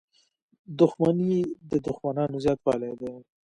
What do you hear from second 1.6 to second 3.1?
د دوښمنانو زیاتوالی